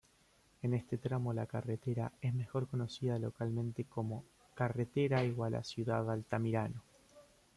En 0.63 0.73
este 0.73 0.97
tramo 0.97 1.31
la 1.31 1.45
carretera 1.45 2.11
es 2.21 2.33
mejor 2.33 2.67
conocida 2.67 3.19
localmente 3.19 3.83
como 3.85 4.25
""Carretera 4.55 5.23
Iguala-Ciudad 5.23 6.09
Altamirano"". 6.09 6.81